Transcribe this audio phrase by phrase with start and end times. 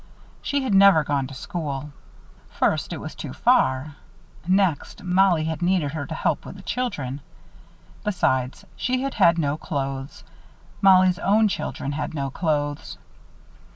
[0.41, 1.91] She had never gone to school.
[2.49, 3.97] First, it was too far.
[4.47, 7.21] Next, Mollie had needed her to help with the children.
[8.03, 10.23] Besides she had had no clothes.
[10.81, 12.97] Mollie's own children had no clothes.